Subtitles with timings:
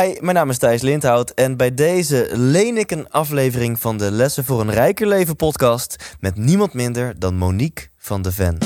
[0.00, 4.10] Hi, mijn naam is Thijs Lindhout en bij deze leen ik een aflevering van de
[4.10, 8.58] Lessen voor een Rijker Leven podcast met niemand minder dan Monique van de Ven.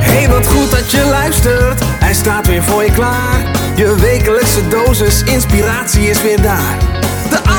[0.00, 1.80] Hey, wat goed dat je luistert.
[1.84, 3.40] Hij staat weer voor je klaar.
[3.76, 6.91] Je wekelijkse dosis inspiratie is weer daar.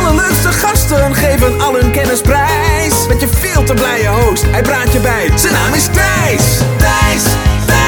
[0.04, 3.08] Allerleukste gasten geven al hun kennis prijs.
[3.08, 5.32] Met je veel te blije host, hij praat je bij.
[5.36, 5.86] Zijn naam is.
[5.86, 7.24] Thijs, Thijs,
[7.66, 7.83] Thijs,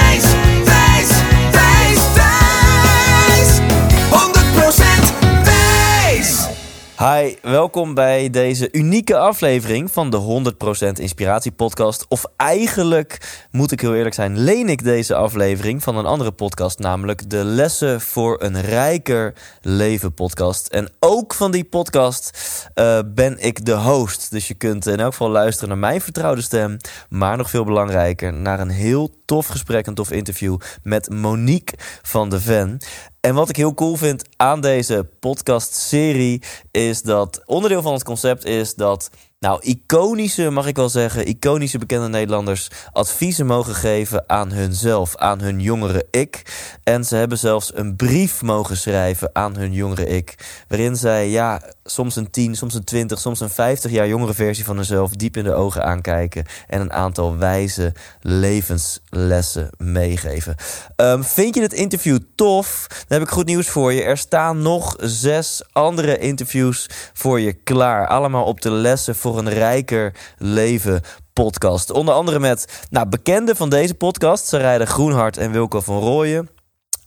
[7.00, 10.54] Hi, welkom bij deze unieke aflevering van de
[10.98, 12.06] 100% Inspiratie podcast.
[12.08, 16.80] Of eigenlijk, moet ik heel eerlijk zijn, leen ik deze aflevering van een andere podcast,
[16.80, 20.68] namelijk de Lessen voor een Rijker Leven podcast.
[20.68, 22.38] En ook van die podcast
[22.74, 24.32] eh, ben ik de host.
[24.32, 26.78] Dus je kunt in elk geval luisteren naar mijn vertrouwde stem,
[27.10, 32.30] maar nog veel belangrijker, naar een heel tof gesprek, een tof interview met Monique van
[32.30, 32.78] de Ven.
[33.26, 38.46] En wat ik heel cool vind aan deze podcast-serie is dat onderdeel van het concept
[38.46, 44.52] is dat, nou, iconische, mag ik wel zeggen, iconische bekende Nederlanders adviezen mogen geven aan
[44.52, 46.42] hunzelf, aan hun jongere ik.
[46.84, 50.36] En ze hebben zelfs een brief mogen schrijven aan hun jongere ik,
[50.68, 54.66] waarin zij, ja, soms een 10, soms een 20, soms een 50 jaar jongere versie
[54.66, 60.56] van hunzelf diep in de ogen aankijken en een aantal wijze levenslessen meegeven.
[60.96, 62.86] Ehm, vind je het interview tof?
[62.90, 64.04] Dan heb ik goed nieuws voor je.
[64.04, 68.08] Er staan nog zes andere interviews voor je klaar.
[68.08, 71.02] Allemaal op de lessen voor een rijker leven
[71.34, 71.92] podcast.
[71.92, 76.55] Onder andere met nou, bekenden van deze podcast, Sarayda Groenhart en Wilco van Rooyen.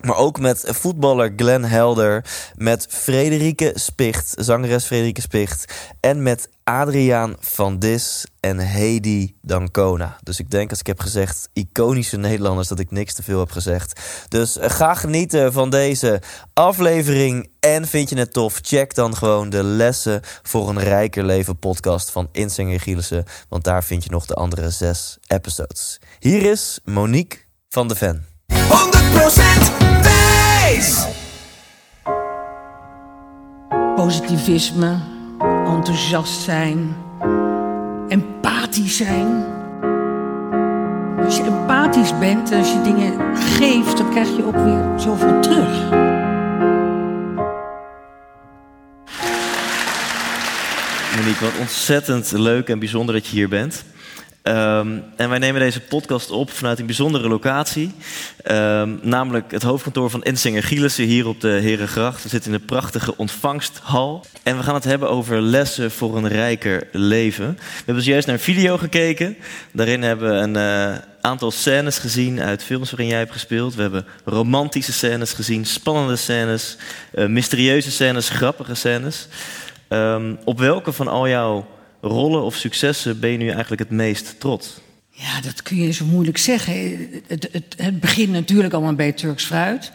[0.05, 7.37] Maar ook met voetballer Glenn Helder, met Frederike Spicht, zangeres Frederike Spicht, en met Adriaan
[7.41, 10.19] van Dis en Heidi Dancona.
[10.23, 13.51] Dus ik denk als ik heb gezegd iconische Nederlanders dat ik niks te veel heb
[13.51, 14.01] gezegd.
[14.29, 16.21] Dus eh, ga genieten van deze
[16.55, 18.59] aflevering en vind je het tof?
[18.63, 23.85] Check dan gewoon de lessen voor een rijker leven podcast van Insinger Gielissen, want daar
[23.85, 26.01] vind je nog de andere zes episodes.
[26.19, 27.39] Hier is Monique
[27.69, 28.38] van de Ven.
[28.69, 31.07] 100% Thijs.
[33.97, 34.99] positivisme,
[35.67, 36.97] enthousiast zijn,
[38.09, 39.45] empathisch zijn.
[41.25, 45.41] Als je empathisch bent en als je dingen geeft, dan krijg je ook weer zoveel
[45.41, 45.91] terug.
[51.17, 53.85] Monique, wat ontzettend leuk en bijzonder dat je hier bent.
[54.43, 57.95] Ehm, en wij nemen deze podcast op vanuit een bijzondere locatie.
[58.43, 62.23] Ehm, namelijk het hoofdkantoor van Insinger Gielissen hier op de Herengracht.
[62.23, 64.25] We zitten in de prachtige ontvangsthal.
[64.43, 67.55] En we gaan het hebben over lessen voor een rijker leven.
[67.59, 69.37] We hebben zojuist naar een video gekeken.
[69.73, 73.75] Daarin hebben we een eh, aantal scènes gezien uit films waarin jij hebt gespeeld.
[73.75, 76.77] We hebben romantische scènes gezien, spannende scènes,
[77.13, 79.29] eh, mysterieuze scènes, grappige scènes.
[79.89, 81.67] Ehm, op welke van al jouw
[82.01, 84.81] rollen of successen ben je nu eigenlijk het meest trots?
[85.11, 87.09] Ja, dat kun je zo moeilijk zeggen.
[87.27, 89.93] Het, het, het begint natuurlijk allemaal bij Turks fruit.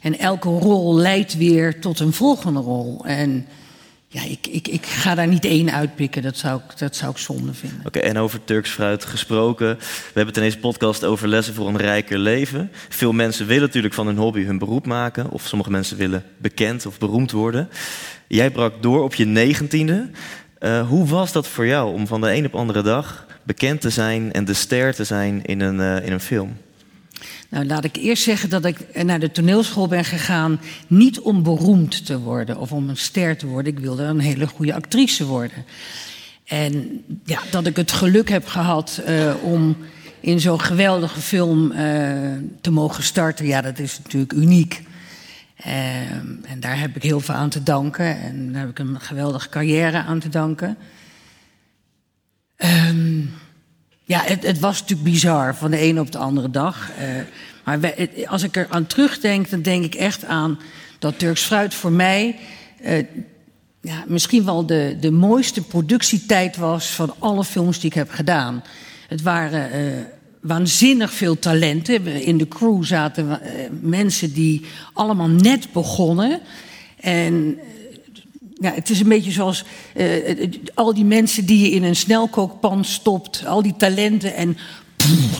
[0.00, 3.04] En elke rol leidt weer tot een volgende rol.
[3.04, 3.46] En
[4.08, 6.22] ja, ik, ik, ik ga daar niet één uitpikken.
[6.22, 7.86] Dat zou ik, dat zou ik zonde vinden.
[7.86, 9.76] Oké, en over Turks fruit gesproken.
[9.78, 12.70] We hebben het in deze podcast over lessen voor een rijker leven.
[12.88, 15.30] Veel mensen willen natuurlijk van hun hobby hun beroep maken.
[15.30, 17.68] Of sommige mensen willen bekend of beroemd worden.
[18.28, 20.10] Jij brak door op je negentiende.
[20.60, 23.90] Uh, hoe was dat voor jou om van de een op andere dag bekend te
[23.90, 26.56] zijn en de ster te zijn in een, uh, in een film?
[27.48, 32.06] Nou, laat ik eerst zeggen dat ik naar de toneelschool ben gegaan niet om beroemd
[32.06, 33.72] te worden of om een ster te worden.
[33.72, 35.64] Ik wilde een hele goede actrice worden.
[36.44, 39.76] En ja, dat ik het geluk heb gehad uh, om
[40.20, 41.72] in zo'n geweldige film
[42.60, 44.82] te mogen starten, ja, dat is natuurlijk uniek.
[45.66, 48.20] Um, en daar heb ik heel veel aan te danken.
[48.20, 50.76] En daar heb ik een geweldige carrière aan te danken.
[52.56, 53.32] Um,
[54.04, 56.90] ja, het, het, was natuurlijk bizar van de ene op de andere dag.
[57.00, 57.06] Uh,
[57.64, 57.94] maar
[58.26, 60.58] als ik er aan terugdenk, dan denk ik echt aan
[60.98, 62.38] dat Turks Fruit voor mij
[62.84, 63.04] uh,
[63.80, 68.62] ja, misschien wel de, de mooiste productietijd was van alle films die ik heb gedaan.
[69.08, 69.84] Het waren.
[69.84, 69.92] Uh,
[70.40, 72.06] waanzinnig veel talenten.
[72.06, 73.40] In de crew zaten
[73.80, 76.40] mensen die allemaal net begonnen.
[77.00, 77.58] En
[78.54, 79.64] ja, het is een beetje zoals
[79.96, 84.56] uh, al die mensen die je in een snelkookpan stopt, al die talenten en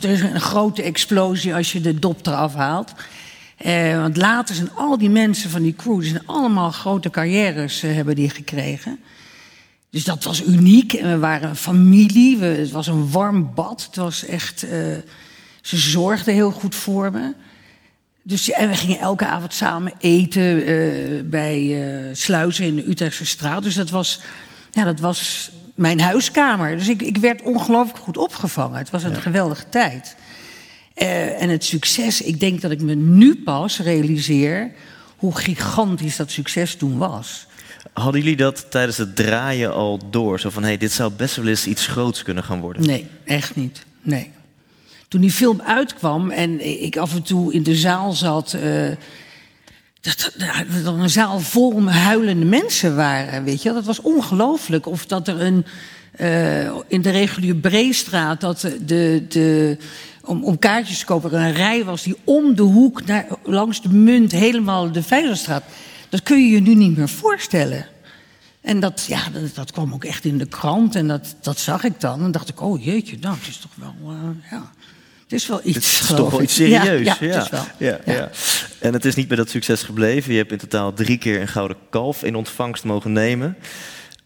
[0.03, 2.93] er is een grote explosie als je de dop eraf haalt.
[3.97, 8.15] Want later zijn al die mensen van die crew, die zijn allemaal grote carrières hebben
[8.15, 8.99] die gekregen.
[9.91, 10.93] Dus dat was uniek.
[10.93, 12.39] En we waren een familie.
[12.39, 13.85] We, het was een warm bad.
[13.87, 14.71] Het was echt uh,
[15.61, 17.35] Ze zorgde heel goed voor me.
[18.23, 23.27] Dus, en we gingen elke avond samen eten uh, bij uh, Sluizen in de Utrechtse
[23.27, 23.63] straat.
[23.63, 24.21] Dus dat was,
[24.71, 26.77] ja, dat was mijn huiskamer.
[26.77, 28.79] Dus ik, ik werd ongelooflijk goed opgevangen.
[28.79, 29.21] Het was een ja.
[29.21, 30.17] geweldige tijd.
[31.39, 34.73] En het succes, ik denk dat ik me nu pas realiseer
[35.17, 37.47] hoe gigantisch dat succes toen was.
[37.93, 40.41] Hadden jullie dat tijdens het draaien al door?
[40.41, 42.87] Zo van, hé, hey, dit zou best wel eens iets groots kunnen gaan worden.
[42.87, 43.85] Nee, echt niet.
[44.03, 44.31] Nee.
[45.09, 48.57] Toen die film uitkwam en ik af en toe in de zaal zat...
[48.65, 48.91] Uh,
[50.01, 53.73] dat, dat er een zaal vol huilende mensen waren, weet je.
[53.73, 54.87] Dat was ongelooflijk.
[54.87, 55.67] Of dat er een...
[56.21, 59.25] Uh, in de reguliere Breestraat, dat de...
[59.29, 59.77] de
[60.25, 63.83] om, om kaartjes te kopen, er een rij was die om de hoek naar, langs
[63.83, 65.63] de munt helemaal de Veilerstraat.
[66.11, 67.87] Dat kun je je nu niet meer voorstellen.
[68.61, 71.85] En dat, ja, dat, dat, kwam ook echt in de krant en dat, dat zag
[71.85, 72.23] ik dan.
[72.23, 74.73] En dacht ik, oh jeetje, nou, het is toch wel, uh, ja...
[75.31, 75.99] Het is wel iets.
[75.99, 77.07] Het is toch wel iets serieus.
[77.07, 77.65] Ja, ja, Het is wel.
[77.79, 78.31] Ja, ja,
[78.79, 80.33] En het is niet bij dat succes gebleven.
[80.33, 83.57] Je hebt in totaal drie keer een gouden kalf in ontvangst mogen nemen.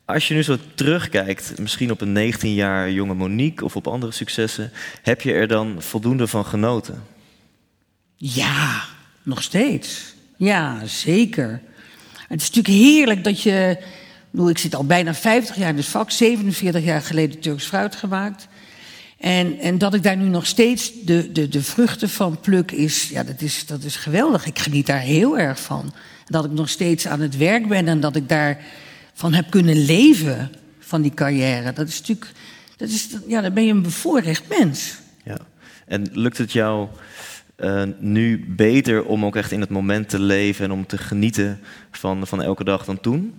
[0.04, 4.12] Als je nu zo terugkijkt, misschien op een 19 jaar jonge Monique of op andere
[4.12, 4.70] successen,
[5.02, 7.02] heb je er dan voldoende van genoten?
[8.16, 8.84] Ja,
[9.22, 10.14] nog steeds.
[10.36, 11.62] Ja, zeker.
[12.34, 13.78] Het is natuurlijk heerlijk dat je.
[14.46, 18.48] Ik zit al bijna 50 jaar in het vak, 47 jaar geleden Turks fruit gemaakt.
[19.18, 23.08] En, en dat ik daar nu nog steeds de, de, de vruchten van pluk, is,
[23.08, 24.46] ja, dat, is, dat is geweldig.
[24.46, 25.94] Ik geniet daar heel erg van.
[26.26, 30.50] Dat ik nog steeds aan het werk ben en dat ik daarvan heb kunnen leven,
[30.78, 31.72] van die carrière.
[31.72, 32.30] Dat is natuurlijk,
[32.76, 34.94] dat is, ja, dan ben je een bevoorrecht mens.
[35.24, 35.38] Ja.
[35.86, 36.88] En lukt het jou
[37.56, 41.60] uh, nu beter om ook echt in het moment te leven en om te genieten
[41.90, 43.34] van, van elke dag dan toen?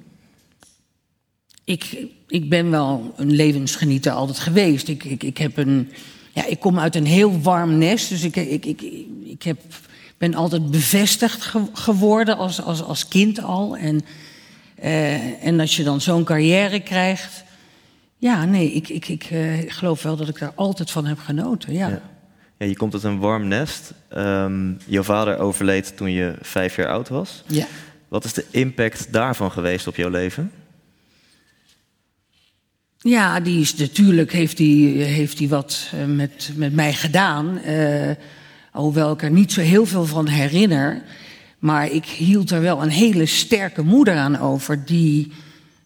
[1.63, 4.87] Ik, ik ben wel een levensgenieter altijd geweest.
[4.87, 5.91] Ik, ik, ik, heb een,
[6.33, 8.81] ja, ik kom uit een heel warm nest, dus ik, ik, ik,
[9.23, 9.61] ik heb,
[10.17, 13.77] ben altijd bevestigd ge, geworden als, als, als kind al.
[13.77, 14.01] En,
[14.83, 17.43] uh, en als je dan zo'n carrière krijgt.
[18.17, 21.73] Ja, nee, ik, ik, ik uh, geloof wel dat ik daar altijd van heb genoten.
[21.73, 21.87] Ja.
[21.87, 22.01] ja.
[22.57, 23.93] Ja je komt uit een warm nest.
[24.17, 27.43] Um, jouw vader overleed toen je vijf jaar oud was.
[27.47, 27.67] Ja.
[28.07, 30.51] Wat is de impact daarvan geweest op jouw leven?
[32.97, 37.59] Ja, die is natuurlijk heeft hij heeft die wat uh, met, met mij gedaan.
[37.67, 38.11] Uh,
[38.71, 41.01] hoewel ik er niet zo heel veel van herinner.
[41.59, 44.85] Maar ik hield er wel een hele sterke moeder aan over.
[44.85, 45.31] Die,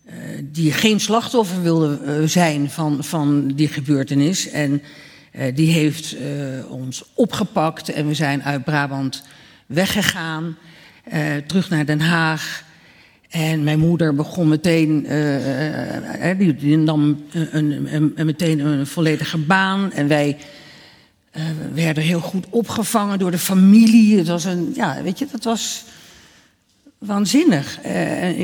[0.06, 0.14] uh,
[0.44, 4.50] die geen slachtoffer wilde zijn van, van die gebeurtenis.
[4.50, 4.82] En
[5.54, 6.16] die heeft
[6.70, 7.90] ons opgepakt.
[7.90, 9.24] En we zijn uit Brabant
[9.66, 10.58] weggegaan.
[11.48, 12.64] terug naar Den Haag.
[13.30, 19.92] En mijn moeder begon meteen, uh, die, die, nam een, een, meteen een volledige baan.
[19.92, 20.38] En wij
[21.74, 24.18] werden heel goed opgevangen door de familie.
[24.18, 25.84] Het was een, ja, weet je, dat was
[27.00, 27.80] waanzinnig.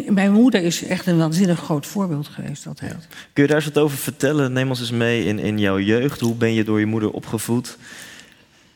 [0.07, 2.67] mijn moeder is echt een waanzinnig groot voorbeeld geweest.
[2.67, 2.91] Altijd.
[2.91, 3.15] Ja.
[3.33, 4.53] Kun je daar eens wat over vertellen?
[4.53, 6.19] Neem ons eens mee in, in jouw jeugd.
[6.19, 7.77] Hoe ben je door je moeder opgevoed?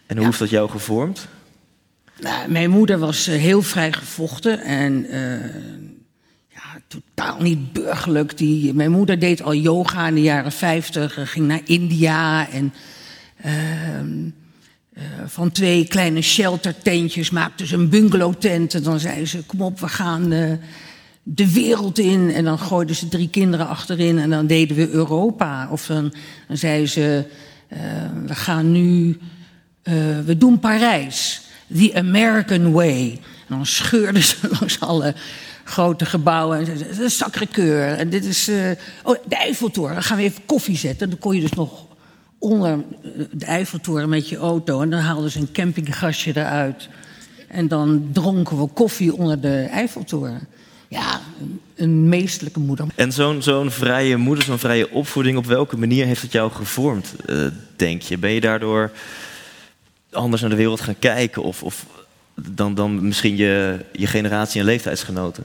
[0.05, 0.25] En hoe ja.
[0.25, 1.27] heeft dat jou gevormd?
[2.21, 5.05] Nou, mijn moeder was heel vrij gevochten en
[6.89, 8.37] totaal niet burgerlijk.
[8.37, 12.73] Die, mijn moeder deed al yoga in de jaren 50, ging naar India en
[13.45, 13.51] uh,
[14.99, 18.73] uh, van twee kleine sheltertentjes maakte ze een bungalowtent.
[18.73, 20.51] En dan zei ze: Kom op, we gaan uh,
[21.23, 22.31] de wereld in.
[22.31, 25.69] En dan gooiden ze drie kinderen achterin en dan deden we Europa.
[25.71, 26.13] Of dan,
[26.47, 27.25] dan zei ze:
[28.25, 29.17] We gaan nu,
[30.25, 31.41] we doen Parijs.
[31.75, 33.11] The American Way.
[33.47, 35.15] En dan scheurden ze langs alle
[35.63, 36.65] grote gebouwen.
[36.65, 37.97] De Sacré-Cœur.
[37.97, 38.49] En dit is.
[39.03, 39.93] Oh, de Eiffeltoren.
[39.93, 41.09] Dan gaan we even koffie zetten.
[41.09, 41.87] Dan kon je dus nog
[42.39, 44.81] onder eh, de Eiffeltoren met je auto.
[44.81, 46.89] En dan haalden ze een campinggasje eruit.
[47.47, 50.47] En dan dronken we koffie onder de Eiffeltoren.
[50.87, 51.21] Ja,
[51.75, 52.85] een meestelijke moeder.
[52.95, 57.13] En zo'n zo'n vrije moeder, zo'n vrije opvoeding, op welke manier heeft het jou gevormd,
[57.25, 58.17] uh, denk je?
[58.17, 58.91] Ben je daardoor
[60.11, 61.43] anders naar de wereld gaan kijken?
[61.43, 61.85] Of, of
[62.35, 65.43] dan, dan misschien je, je generatie en leeftijdsgenoten?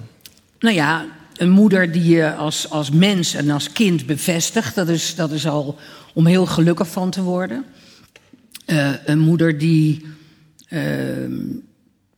[0.59, 5.15] Nou ja, een moeder die je als, als mens en als kind bevestigt, dat is,
[5.15, 5.79] dat is al
[6.15, 7.65] om heel gelukkig van te worden.
[8.67, 10.07] Uh, een moeder die
[10.69, 10.81] uh,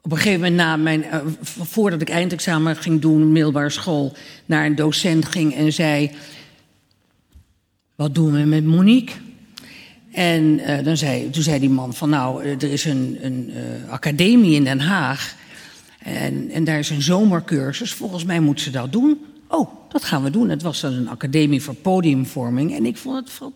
[0.01, 4.67] op een gegeven moment na mijn, uh, voordat ik eindexamen ging doen, middelbare school, naar
[4.67, 6.11] een docent ging en zei:
[7.95, 9.15] Wat doen we met Monique?
[10.13, 13.53] En dan zei, toen zei die man van nou, er is een, een
[13.89, 15.37] academie in Den Haag.
[15.99, 17.93] En, en daar is een zomercursus.
[17.93, 19.19] Volgens mij moet ze dat doen.
[19.49, 20.49] Oh, dat gaan we doen.
[20.49, 22.75] Het was dan een academie voor podiumvorming.
[22.77, 23.53] En ik vond het.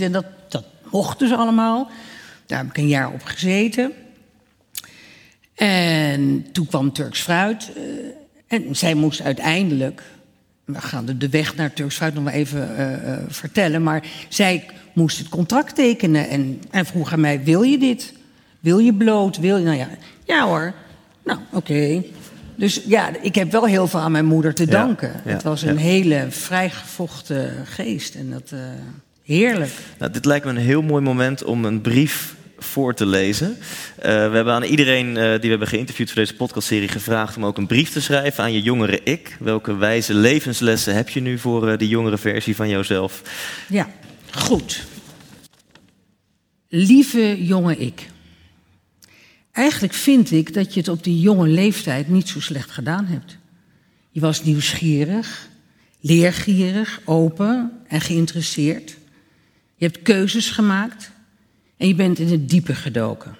[0.00, 1.90] En dat, dat mochten ze allemaal.
[2.46, 3.92] Daar heb ik een jaar op gezeten.
[5.54, 7.72] En toen kwam Turks Fruit.
[7.76, 7.82] eh,
[8.46, 10.02] en zij moest uiteindelijk.
[10.64, 13.82] We gaan de, de weg naar Turks Fruit nog maar even eh, eh, vertellen.
[13.82, 16.28] Maar zij moest het contract tekenen.
[16.28, 18.12] En, en vroeg aan mij: Wil je dit?
[18.60, 19.36] Wil je bloot?
[19.36, 19.64] Wil je.
[19.64, 19.88] Nou ja,
[20.24, 20.74] ja hoor.
[21.24, 22.02] Nou, oké.
[22.56, 25.12] Dus ja, ik heb wel heel veel aan mijn moeder te danken.
[25.24, 25.80] ja, het was een ja.
[25.80, 28.14] hele vrijgevochten geest.
[28.14, 28.52] En dat.
[29.24, 29.72] Heerlijk.
[29.98, 33.56] Nou, dit lijkt me een heel mooi moment om een brief voor te lezen.
[33.96, 37.44] Eh, we hebben aan iedereen eh, die we hebben geïnterviewd voor deze podcastserie gevraagd om
[37.44, 39.36] ook een brief te schrijven aan je jongere ik.
[39.40, 43.22] Welke wijze levenslessen heb je nu voor eh, die jongere versie van jouzelf?
[43.68, 43.90] Ja,
[44.30, 44.86] goed.
[46.68, 48.06] Lieve jonge ik.
[49.52, 53.36] Eigenlijk vind ik dat je het op die jonge leeftijd niet zo slecht gedaan hebt.
[54.10, 55.48] Je was nieuwsgierig,
[56.00, 58.96] leergierig, open en geïnteresseerd.
[59.84, 61.10] Je hebt keuzes gemaakt
[61.76, 63.36] en je bent in het diepe gedoken.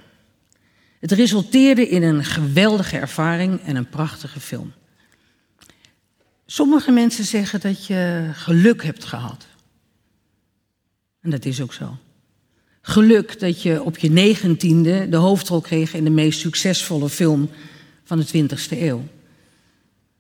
[1.00, 4.72] Het resulteerde in een geweldige ervaring en een prachtige film.
[6.46, 9.46] Sommige mensen zeggen dat je geluk hebt gehad.
[11.20, 11.96] En dat is ook zo.
[12.80, 17.50] Geluk dat je op je negentiende de hoofdrol kreeg in de meest succesvolle film
[18.04, 19.04] van de 20e eeuw.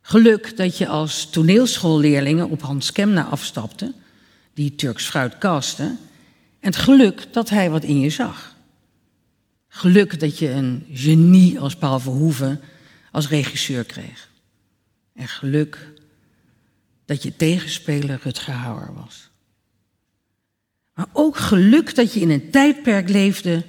[0.00, 3.92] Geluk dat je als toneelschoolleerlingen op Hans Kemna afstapte,
[4.54, 5.96] die Turks fruit castte.
[6.64, 8.56] En het geluk dat hij wat in je zag.
[9.68, 12.60] Geluk dat je een genie als Paul Verhoeven
[13.10, 14.30] als regisseur kreeg.
[15.14, 15.92] En geluk
[17.04, 19.30] dat je tegenspeler Rutger Hauer was.
[20.94, 23.64] Maar ook geluk dat je in een tijdperk leefde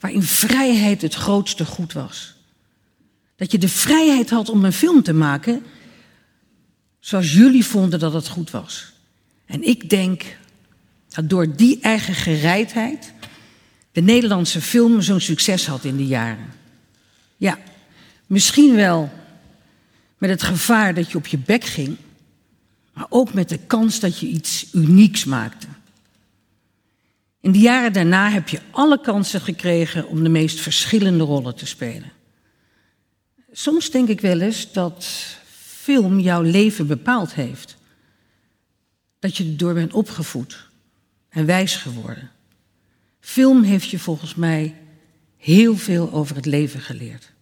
[0.00, 2.34] waarin vrijheid het grootste goed was.
[3.36, 5.62] Dat je de vrijheid had om een film te maken
[7.00, 8.92] zoals jullie vonden dat het goed was.
[9.46, 10.36] En ik denk
[11.08, 13.12] dat door die eigen gereidheid
[13.92, 16.52] de Nederlandse film zo'n succes had in die jaren.
[17.36, 17.58] Ja,
[18.26, 19.10] misschien wel
[20.18, 21.96] met het gevaar dat je op je bek ging,
[22.92, 25.66] maar ook met de kans dat je iets unieks maakte.
[27.40, 31.66] In de jaren daarna heb je alle kansen gekregen om de meest verschillende rollen te
[31.66, 32.12] spelen.
[33.52, 35.06] Soms denk ik wel eens dat
[35.56, 37.76] film jouw leven bepaald heeft.
[39.18, 40.67] Dat je erdoor bent opgevoed
[41.28, 42.30] en wijs geworden.
[43.20, 44.74] Film heeft je volgens mij
[45.36, 47.32] heel veel over het leven geleerd.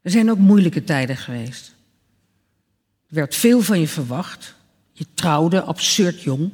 [0.00, 1.74] Er zijn ook moeilijke tijden geweest.
[3.08, 4.54] Er werd veel van je verwacht.
[4.92, 6.50] Je trouwde absurd jong.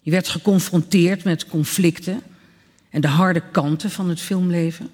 [0.00, 2.22] Je werd geconfronteerd met conflicten
[2.90, 4.90] en de harde kanten van het filmleven.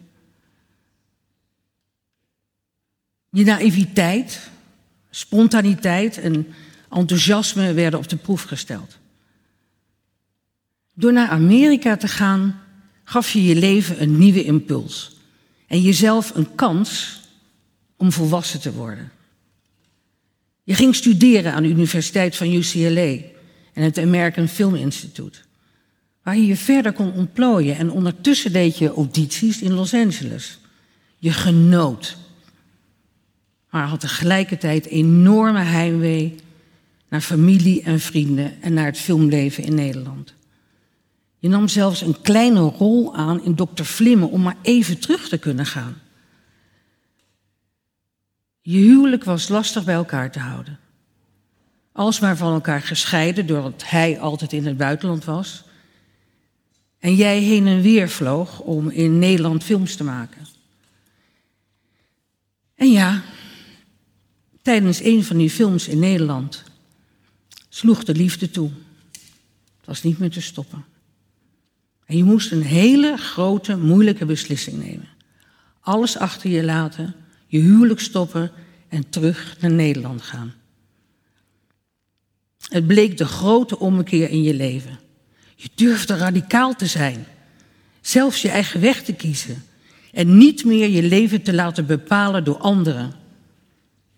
[3.30, 4.50] Je naïviteit,
[5.10, 6.54] spontaniteit en
[6.90, 8.98] enthousiasme werden op de proef gesteld.
[10.94, 12.60] Door naar Amerika te gaan,
[13.04, 15.16] gaf je je leven een nieuwe impuls
[15.66, 17.20] en jezelf een kans
[17.96, 19.12] om volwassen te worden.
[20.64, 23.16] Je ging studeren aan de Universiteit van UCLA
[23.72, 25.38] en het American Film Institute,
[26.22, 30.58] waar je je verder kon ontplooien en ondertussen deed je audities in Los Angeles.
[31.18, 32.16] Je genoot,
[33.70, 36.34] maar had tegelijkertijd enorme heimwee
[37.08, 40.34] naar familie en vrienden en naar het filmleven in Nederland.
[41.42, 43.82] Je nam zelfs een kleine rol aan in Dr.
[43.82, 46.00] Vlimmen om maar even terug te kunnen gaan.
[48.60, 50.78] Je huwelijk was lastig bij elkaar te houden.
[51.92, 55.64] Alsmaar van elkaar gescheiden doordat hij altijd in het buitenland was.
[56.98, 60.46] En jij heen en weer vloog om in Nederland films te maken.
[62.74, 63.22] En ja,
[64.62, 66.62] tijdens een van die films in Nederland
[67.68, 68.70] sloeg de liefde toe.
[69.76, 70.90] Het was niet meer te stoppen.
[72.12, 75.08] En je moest een hele grote, moeilijke beslissing nemen.
[75.80, 77.14] Alles achter je laten,
[77.46, 78.50] je huwelijk stoppen
[78.88, 80.54] en terug naar Nederland gaan.
[82.68, 84.98] Het bleek de grote ommekeer in je leven.
[85.56, 87.26] Je durfde radicaal te zijn,
[88.00, 89.64] zelfs je eigen weg te kiezen
[90.10, 93.12] en niet meer je leven te laten bepalen door anderen.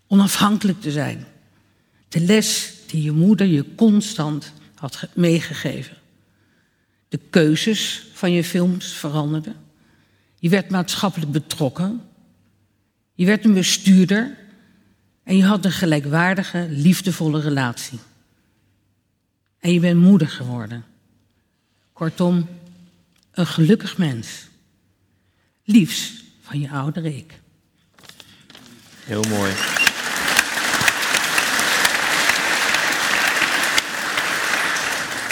[0.07, 1.25] Onafhankelijk te zijn.
[2.09, 5.97] De les die je moeder je constant had ge- meegegeven.
[7.15, 9.55] De keuzes van je films veranderden.
[10.39, 12.01] Je werd maatschappelijk betrokken.
[13.13, 14.37] Je werd een bestuurder.
[15.23, 17.99] En je had een gelijkwaardige, liefdevolle relatie.
[19.59, 20.83] En je bent moeder geworden.
[21.93, 22.47] Kortom,
[23.31, 24.47] een gelukkig mens.
[25.63, 27.39] Liefs van je oudere ik.
[29.03, 29.51] Heel mooi.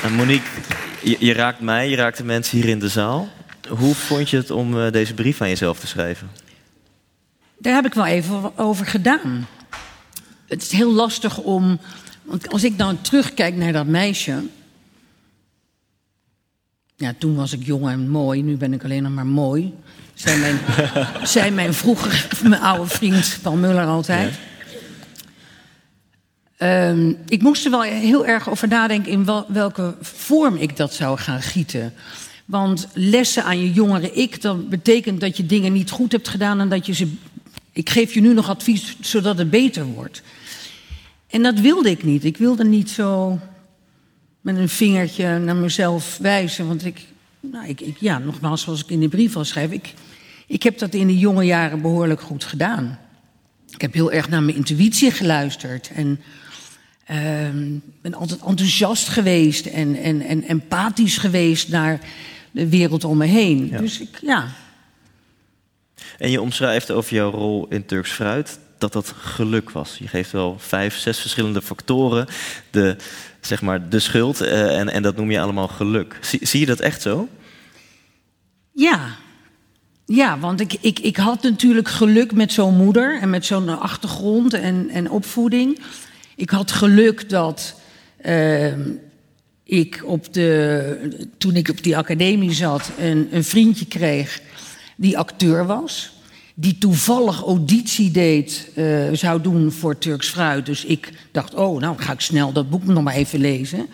[0.03, 0.49] En Monique,
[1.03, 3.29] Je, je, raakt mij, je raakt de mensen hier in de zaal.
[3.69, 6.29] Hoe vond je het om uh, deze brief aan jezelf te schrijven?
[7.57, 9.47] Daar heb ik wel even over gedaan.
[10.47, 11.79] Het is heel lastig om.
[12.23, 14.43] Want als ik dan terugkijk naar dat meisje.
[16.95, 19.73] Ja, toen was ik jong en mooi, nu ben ik alleen nog maar mooi.
[20.13, 20.59] Zei mijn,
[21.23, 24.33] zei mijn vroeger, mijn oude vriend Paul Muller altijd.
[24.33, 24.52] Ja.
[26.63, 30.93] Um, ik moest er wel heel erg over nadenken in wel, welke vorm ik dat
[30.93, 31.93] zou gaan gieten.
[32.45, 36.59] Want lessen aan je jongere ik, dat betekent dat je dingen niet goed hebt gedaan
[36.59, 37.13] en dat je ze.
[37.71, 40.21] Ik geef je nu nog advies zodat het beter wordt.
[41.27, 42.23] En dat wilde ik niet.
[42.23, 43.39] Ik wilde niet zo
[44.41, 46.67] met een vingertje naar mezelf wijzen.
[46.67, 47.05] Want ik,
[47.39, 49.93] nou, ik, ik, ja, nogmaals, zoals ik in de brief al schrijf, ik,
[50.47, 52.99] ik heb dat in de jonge jaren behoorlijk goed gedaan.
[53.69, 55.91] Ik heb heel erg naar mijn intuïtie geluisterd.
[55.95, 56.19] En
[57.11, 57.17] uh,
[58.01, 61.99] ben altijd enthousiast geweest en, en, en empathisch geweest naar
[62.51, 63.67] de wereld om me heen.
[63.67, 63.77] Ja.
[63.77, 64.47] Dus ik, ja.
[66.17, 69.97] En je omschrijft over jouw rol in Turks Fruit dat dat geluk was.
[69.97, 72.27] Je geeft wel vijf, zes verschillende factoren
[72.69, 72.95] de,
[73.41, 76.17] zeg maar, de schuld uh, en, en dat noem je allemaal geluk.
[76.21, 77.27] Zie, zie je dat echt zo?
[78.71, 79.15] Ja,
[80.05, 84.53] ja, want ik, ik, ik had natuurlijk geluk met zo'n moeder en met zo'n achtergrond
[84.53, 85.79] en, en opvoeding.
[86.35, 87.75] Ik had geluk dat
[88.25, 88.73] uh,
[89.63, 94.41] ik op de, toen ik op die academie zat een, een vriendje kreeg
[94.95, 96.11] die acteur was.
[96.55, 100.65] Die toevallig auditie deed, uh, zou doen voor Turks Fruit.
[100.65, 103.87] Dus ik dacht, oh, nou ga ik snel dat boek nog maar even lezen.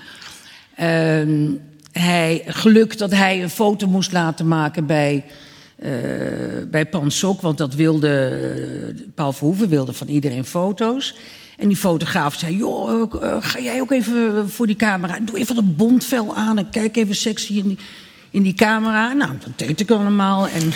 [0.80, 1.50] Uh,
[1.92, 5.26] hij, geluk dat hij een foto moest laten maken bij
[5.84, 5.90] uh,
[6.72, 11.16] bij Pansok, want dat wilde, Paul Verhoeven wilde van iedereen foto's.
[11.60, 15.56] En die fotograaf zei, joh, uh, ga jij ook even voor die camera, doe even
[15.56, 17.78] dat bondvel aan en kijk even sexy in die,
[18.30, 19.14] in die camera.
[19.14, 20.48] Nou, dat deed ik allemaal.
[20.48, 20.72] En,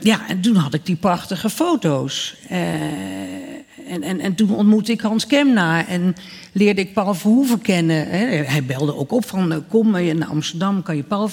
[0.00, 2.36] ja, en toen had ik die prachtige foto's.
[2.48, 6.14] En, en, en toen ontmoette ik Hans Kemna en
[6.52, 8.08] leerde ik Paul Verhoeven kennen.
[8.46, 11.30] Hij belde ook op van, eh, kom naar Amsterdam, kan je Paul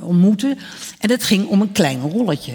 [0.00, 0.58] ontmoeten.
[0.98, 2.54] En dat ging om een klein rolletje.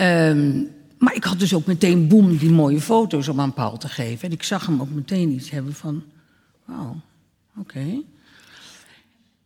[0.00, 3.88] Um, maar ik had dus ook meteen, boem, die mooie foto's om aan Paul te
[3.88, 4.28] geven.
[4.28, 6.02] En ik zag hem ook meteen iets hebben van,
[6.64, 7.00] wauw,
[7.58, 8.02] oké.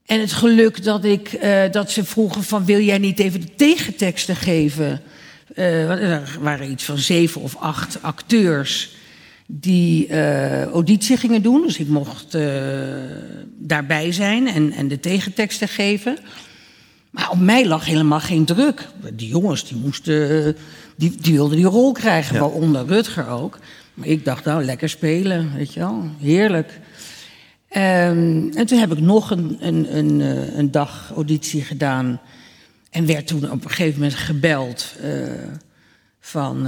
[0.07, 3.55] En het geluk dat, ik, uh, dat ze vroegen van, wil jij niet even de
[3.55, 5.01] tegenteksten geven...
[5.57, 8.95] Uh, er waren iets van zeven of acht acteurs
[9.47, 11.63] die uh, auditie gingen doen.
[11.63, 12.37] Dus ik mocht
[13.59, 16.19] daarbij zijn en, en de tegenteksten geven.
[17.13, 18.89] Maar op mij lag helemaal geen druk.
[19.13, 20.57] Die jongens die moesten,
[20.97, 22.41] die, die wilden die rol krijgen, ja.
[22.41, 23.59] waaronder Rutger ook.
[23.95, 26.81] Maar ik dacht, nou, lekker spelen, weet je wel, heerlijk.
[27.77, 30.21] Um, en toen heb ik nog een, een, een,
[30.59, 32.21] een dag auditie gedaan
[32.91, 35.31] en werd toen op een gegeven moment gebeld uh,
[36.21, 36.67] van...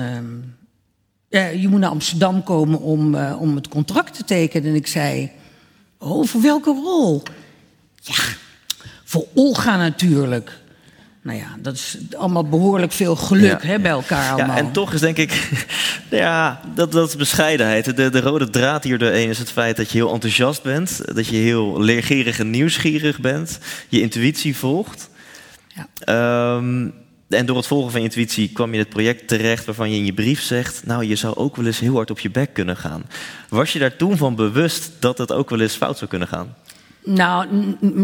[1.31, 4.69] Uh, je moet naar Amsterdam komen om, uh, om het contract te tekenen.
[4.69, 5.31] En ik zei,
[5.99, 7.23] oh, voor welke rol?
[7.95, 8.15] Ja,
[9.15, 10.53] voor Olga natuurlijk.
[11.23, 13.69] Nou ja, dat is allemaal behoorlijk veel geluk ja.
[13.69, 14.57] hè, bij elkaar allemaal.
[14.57, 15.51] Ja, en toch is denk ik,
[16.11, 17.97] ja, dat, dat is bescheidenheid.
[17.97, 21.01] De, de rode draad hier doorheen is het feit dat je heel enthousiast bent.
[21.15, 23.59] Dat je heel leergierig en nieuwsgierig bent.
[23.89, 25.11] Je intuïtie volgt.
[25.75, 26.57] Ja.
[26.57, 26.95] Um,
[27.29, 29.97] en door het volgen van je intuïtie kwam je in het project terecht waarvan je
[29.97, 32.53] in je brief zegt: Nou, je zou ook wel eens heel hard op je bek
[32.53, 33.05] kunnen gaan.
[33.49, 36.55] Was je daar toen van bewust dat het ook wel eens fout zou kunnen gaan?
[37.05, 37.47] Nou,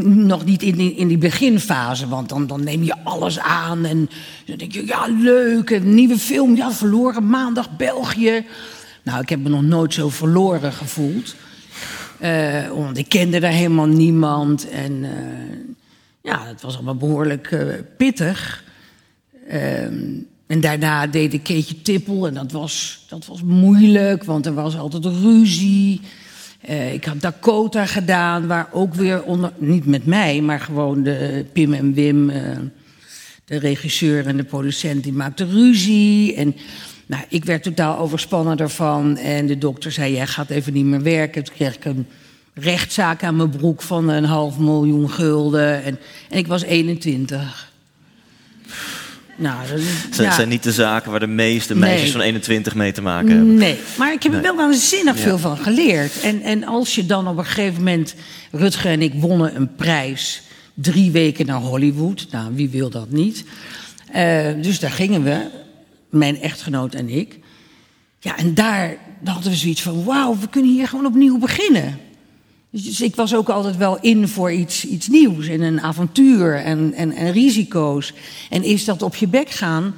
[0.03, 4.11] nog niet in die, in die beginfase, want dan, dan neem je alles aan en
[4.47, 8.47] dan denk je: Ja, leuk, een nieuwe film, ja, verloren maandag België.
[9.03, 11.35] Nou, ik heb me nog nooit zo verloren gevoeld.
[12.23, 14.93] Uh, want ik kende daar helemaal niemand en.
[14.93, 15.11] Uh,
[16.23, 18.65] ja, het was allemaal behoorlijk uh, pittig.
[19.53, 24.55] Um, en daarna deed ik Keetje Tippel en dat was, dat was moeilijk, want er
[24.55, 26.01] was altijd ruzie.
[26.69, 31.45] Uh, ik had Dakota gedaan, waar ook weer onder, niet met mij, maar gewoon de
[31.53, 32.37] Pim en Wim, uh,
[33.45, 36.35] de regisseur en de producent, die maakten ruzie.
[36.35, 36.57] En
[37.07, 39.17] nou, ik werd totaal overspannen daarvan.
[39.17, 41.45] En de dokter zei: Jij gaat even niet meer werken.
[41.45, 42.07] Toen kreeg ik een
[42.55, 45.83] rechtszaak aan mijn broek van een half miljoen gulden.
[45.83, 45.99] En,
[46.31, 47.70] en ik was 21.
[49.41, 50.35] Nou, dat zijn, ja.
[50.35, 52.13] zijn niet de zaken waar de meeste meisjes nee.
[52.13, 53.55] van 21 mee te maken hebben.
[53.55, 54.47] Nee, maar ik heb er nee.
[54.47, 55.23] wel waanzinnig ja.
[55.23, 56.21] veel van geleerd.
[56.21, 58.15] En, en als je dan op een gegeven moment...
[58.53, 60.43] Rutger en ik wonnen een prijs.
[60.75, 62.27] Drie weken naar Hollywood.
[62.31, 63.45] Nou, wie wil dat niet?
[64.17, 65.47] Uh, dus daar gingen we.
[66.11, 67.39] Mijn echtgenoot en ik.
[68.19, 70.05] Ja, en daar hadden we zoiets van...
[70.05, 71.99] Wauw, we kunnen hier gewoon opnieuw beginnen.
[72.71, 76.93] Dus, ik was ook altijd wel in voor iets, iets nieuws en een avontuur en,
[76.93, 78.13] en, en risico's.
[78.51, 79.95] En is dat op je bek gaan?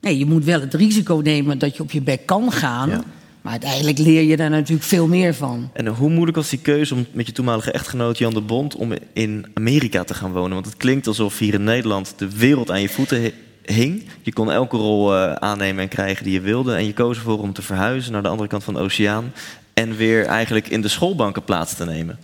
[0.00, 2.88] Nee, je moet wel het risico nemen dat je op je bek kan gaan.
[2.88, 3.02] Ja.
[3.42, 5.70] Maar uiteindelijk leer je daar natuurlijk veel meer van.
[5.72, 8.92] En hoe moeilijk was die keuze om met je toenmalige echtgenoot Jan de Bond om
[9.12, 10.52] in Amerika te gaan wonen?
[10.52, 13.32] Want het klinkt alsof hier in Nederland de wereld aan je voeten hi-
[13.64, 14.04] hing.
[14.22, 16.74] Je kon elke rol eh, aannemen en krijgen die je wilde.
[16.74, 19.32] En je koos ervoor om te verhuizen naar de andere kant van de oceaan.
[19.80, 22.18] En weer eigenlijk in de schoolbanken plaats te nemen.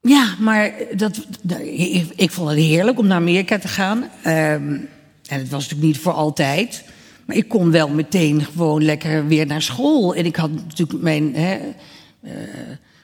[0.00, 1.26] Ja, maar dat,
[2.16, 4.10] ik, vond het heerlijk om naar Amerika te gaan.
[4.22, 4.72] Ehm,
[5.28, 6.84] en het was natuurlijk niet voor altijd.
[7.24, 10.14] Maar ik kon wel meteen gewoon lekker weer naar school.
[10.14, 11.34] En ik had natuurlijk mijn.
[11.34, 11.58] Hè,
[12.22, 12.32] eh,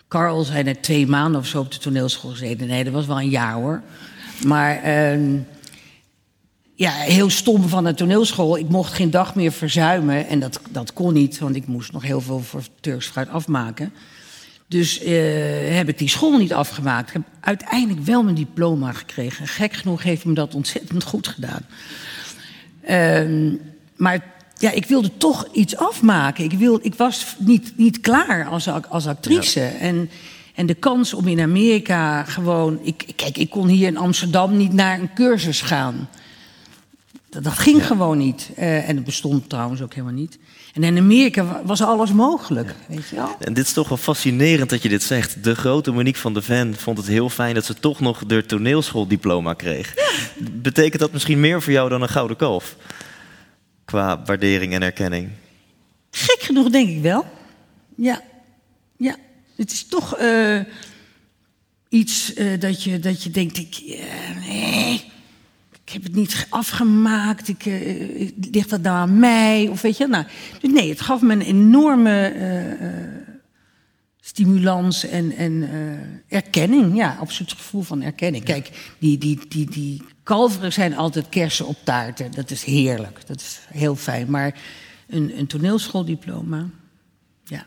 [0.08, 2.66] Carl zei net twee maanden of zo op de toneelschool gezeten.
[2.66, 3.82] Nee, dat was wel een jaar hoor.
[4.44, 5.38] Maar ehm,
[6.76, 8.58] ja, heel stom van de toneelschool.
[8.58, 10.28] Ik mocht geen dag meer verzuimen.
[10.28, 13.92] En dat, dat kon niet, want ik moest nog heel veel voor Turks fruit afmaken.
[14.68, 17.08] Dus eh, heb ik die school niet afgemaakt.
[17.08, 19.46] Ik heb uiteindelijk wel mijn diploma gekregen.
[19.46, 21.62] Gek genoeg heeft me dat ontzettend goed gedaan.
[22.82, 23.54] Ehm,
[23.96, 24.24] maar
[24.58, 26.44] ja, ik wilde toch iets afmaken.
[26.44, 29.60] Ik, wil, ik was niet, niet klaar als, als actrice.
[29.60, 30.10] En,
[30.54, 32.78] en de kans om in Amerika gewoon...
[32.82, 36.08] Ik, kijk, ik kon hier in Amsterdam niet naar een cursus gaan.
[37.28, 38.50] Dat, dat ging gewoon niet.
[38.56, 40.38] Eh, en het bestond trouwens ook helemaal niet.
[40.74, 43.36] En in Amerika wa- was alles mogelijk, weet je wel.
[43.40, 45.44] En dit is toch wel fascinerend dat je dit zegt.
[45.44, 48.46] De grote Monique van de Ven vond het heel fijn dat ze toch nog de
[48.46, 49.94] toneelschooldiploma kreeg.
[50.52, 52.76] Betekent dat misschien meer voor jou dan een gouden kalf?
[53.84, 55.28] Qua waardering en erkenning.
[56.10, 57.26] Gek genoeg denk ik wel.
[57.96, 58.22] Ja,
[58.96, 59.16] ja.
[59.56, 60.60] Het is toch eh,
[61.88, 63.82] iets eh, dat, je, dat je denkt, ik,
[64.46, 65.04] nee,
[65.86, 67.48] ik heb het niet afgemaakt.
[67.48, 69.68] Ik, eh, ligt dat nou aan mij?
[69.70, 70.24] Of weet je, nou,
[70.60, 72.88] dus nee, het gaf me een enorme eh,
[74.20, 75.68] stimulans en, en
[76.28, 76.96] erkenning.
[76.96, 78.44] Ja, absoluut gevoel van erkenning.
[78.44, 82.32] Kijk, die, die, die, die kalveren zijn altijd kersen op taarten.
[82.32, 83.26] Dat is heerlijk.
[83.26, 84.30] Dat is heel fijn.
[84.30, 84.54] Maar
[85.08, 86.68] een, een toneelschooldiploma,
[87.44, 87.66] ja.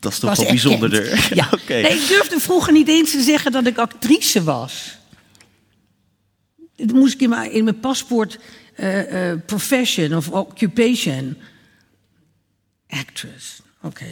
[0.00, 1.28] Dat is toch wel bijzonderder.
[1.34, 1.48] Ja.
[1.68, 4.98] Nee, ik durfde vroeger niet eens te zeggen dat ik actrice was.
[6.76, 8.38] Dat moest ik in mijn, in mijn paspoort
[8.74, 11.36] eh, eh, profession of occupation.
[12.88, 14.04] Actress, oké.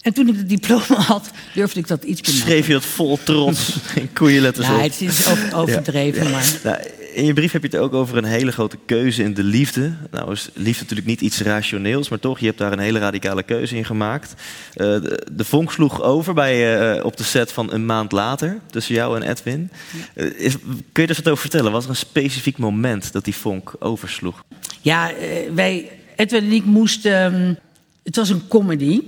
[0.00, 2.46] En toen ik het diploma had, durfde ik dat iets te maken.
[2.46, 4.80] Schreef je dat vol trots in koeienletters Ja, op?
[4.82, 6.52] het is over- overdreven, maar...
[6.64, 6.78] Nou,
[7.12, 9.92] in je brief heb je het ook over een hele grote keuze in de liefde.
[10.10, 13.42] Nou is liefde natuurlijk niet iets rationeels, maar toch, je hebt daar een hele radicale
[13.42, 14.34] keuze in gemaakt.
[14.74, 18.58] Eh, de, de vonk sloeg over bij, eh, op de set van een maand later,
[18.70, 19.70] tussen jou en Edwin.
[20.14, 21.72] Eh, is, kun je er eens wat over vertellen?
[21.72, 24.44] Was er een specifiek moment dat die vonk oversloeg?
[24.80, 25.10] Ja,
[25.54, 27.12] wij, Edwin en ik moesten.
[27.12, 27.54] ehm,
[28.02, 29.00] het was een comedy.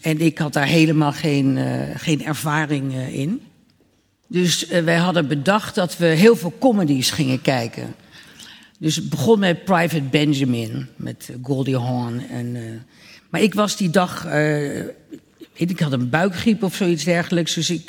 [0.00, 1.58] En ik had daar helemaal geen,
[1.96, 3.42] geen ervaring in.
[4.34, 7.94] Dus eh, wij hadden bedacht dat we heel veel comedies gingen kijken.
[8.78, 12.26] Dus het begon met Private Benjamin, met eh, Goldie Hawn.
[12.30, 12.62] En, eh,
[13.30, 14.26] maar ik was die dag.
[15.52, 17.54] ik, had een buikgriep of zoiets dergelijks.
[17.54, 17.88] Dus ik,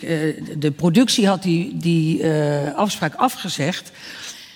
[0.59, 2.25] de productie had die, die
[2.75, 3.91] afspraak afgezegd.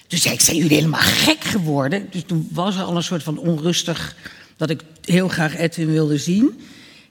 [0.07, 2.07] Dus zei ik, zijn jullie helemaal gek geworden?
[2.11, 4.15] Dus toen was er al een soort van onrustig...
[4.57, 6.59] dat ik heel graag Edwin wilde zien.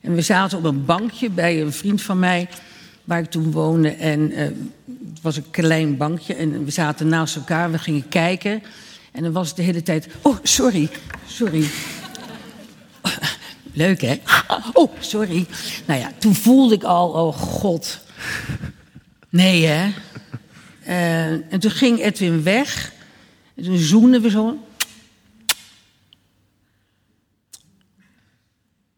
[0.01, 2.49] En we zaten op een bankje bij een vriend van mij...
[3.09, 3.89] waar ik toen woonde.
[3.89, 4.45] En eh,
[5.09, 6.35] het was een klein bankje.
[6.35, 8.63] En we zaten naast elkaar, we gingen kijken.
[9.13, 10.09] En dan was het de hele tijd...
[10.23, 10.89] Oh, sorry,
[11.27, 11.65] sorry.
[13.73, 14.21] Leuk, hè?
[14.73, 15.47] Oh, sorry.
[15.87, 18.01] Nou ja, toen voelde ik al, oh god.
[19.29, 19.93] Nee, hè?
[20.85, 22.93] Eh, en toen ging Edwin weg.
[23.55, 24.67] En toen zoenden we zo.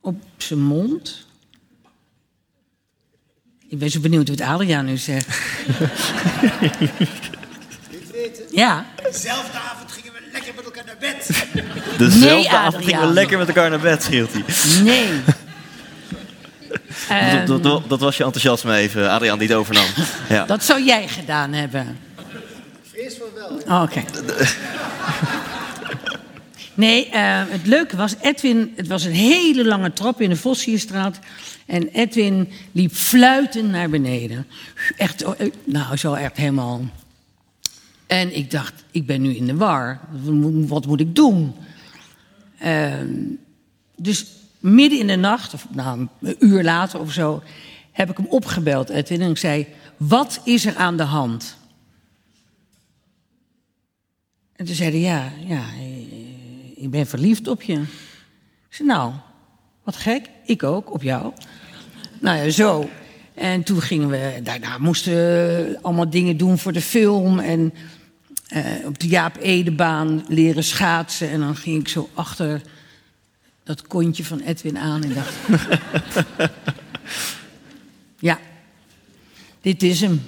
[0.01, 1.27] Op zijn mond.
[3.71, 5.27] Ik ben zo benieuwd wat Adriaan nu zegt.
[8.51, 8.87] Ja.
[9.03, 11.45] Dezelfde avond gingen we lekker met elkaar naar bed.
[11.99, 14.45] Dezelfde avond gingen we lekker met elkaar naar bed, schreeuwt hij.
[14.83, 15.09] Nee.
[17.11, 19.85] Dat, dat, dat, dat was je enthousiasme even, Adriaan, die het overnam.
[20.29, 20.45] Ja.
[20.45, 21.99] Dat zou jij gedaan hebben.
[22.91, 23.29] Vrees van
[23.67, 23.83] wel.
[23.83, 24.03] Oké.
[26.81, 31.19] Nee, eh, het leuke was, Edwin, het was een hele lange trap in de Vossierstraat.
[31.67, 34.47] En Edwin liep fluitend naar beneden.
[34.97, 36.85] Echt, oh, eh, nou, zo echt helemaal.
[38.07, 40.01] En ik dacht, ik ben nu in de war.
[40.67, 41.55] Wat moet- ik doen?
[42.59, 43.15] Ehm,
[43.97, 44.27] dus
[44.59, 47.43] midden in de nacht, of nou, een uur later of zo,
[47.93, 49.21] heb ik hem opgebeld, Edwin.
[49.21, 49.67] En ik zei,
[49.97, 51.57] wat is er aan de hand?
[54.57, 55.63] En toen zei hij, ja, ja,
[56.81, 57.73] ik ben verliefd op je.
[58.69, 59.13] Ik zei, nou,
[59.83, 61.33] wat gek, ik ook, op jou.
[62.21, 62.91] Nou ja, zo.
[63.35, 67.39] En toen gingen we, daarna moesten we allemaal dingen doen voor de film.
[67.39, 67.75] En
[68.49, 71.31] eh, op de Jaap Edebaan leren schaatsen.
[71.31, 72.63] En dan ging ik zo achter
[73.65, 75.35] dat kontje van Edwin aan en dacht...
[78.29, 78.39] ja,
[79.61, 80.23] dit is hem.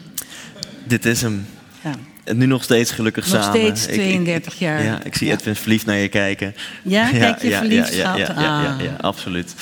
[0.84, 1.46] Dit is hem.
[1.82, 2.11] Ja.
[2.34, 3.58] Nu nog steeds gelukkig Nog samen.
[3.60, 4.82] steeds Ik- ik- 32 jaar.
[4.84, 5.32] Ja, ik zie Ja.
[5.34, 6.54] Edwin verliefd naar je kijken.
[6.84, 8.80] Ja, kijk je verliefd, ja, ja, ja, ja, Ah.
[8.80, 9.54] ja, absoluut.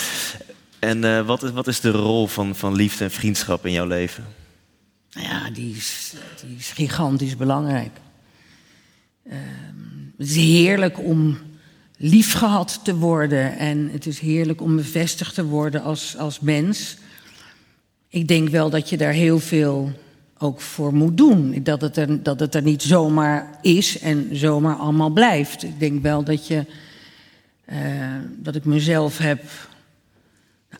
[0.79, 3.87] En eh, wat, is, wat is de rol van, van liefde en vriendschap in jouw
[3.87, 4.25] leven?
[5.13, 6.13] Nou ja, die is,
[6.47, 7.91] die is gigantisch belangrijk.
[9.29, 9.37] Ehm,
[10.19, 11.39] het is heerlijk om
[11.97, 16.97] liefgehad te worden en het is heerlijk om bevestigd te worden als, als mens.
[18.09, 19.93] Ik denk wel dat je daar heel veel
[20.43, 21.61] ook voor moet doen.
[21.63, 25.63] Dat het, er, dat het er niet zomaar is en zomaar allemaal blijft.
[25.63, 26.67] Ik denk wel dat, je,
[27.65, 27.79] eh,
[28.37, 29.43] dat ik mezelf heb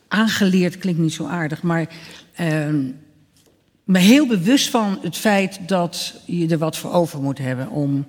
[0.07, 1.87] aangeleerd, klinkt niet zo aardig, maar
[2.33, 2.83] ehm,
[3.83, 8.05] me heel bewust van het feit dat je er wat voor over moet hebben om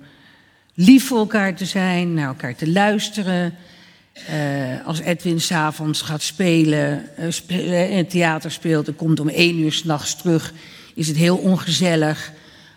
[0.73, 3.53] lief voor elkaar te zijn, naar elkaar te luisteren.
[4.13, 9.59] Eh, als Edwin s'avonds gaat spelen, eh, in het theater speelt en komt om één
[9.59, 10.53] uur s'nachts terug,
[10.93, 12.31] is het heel ongezellig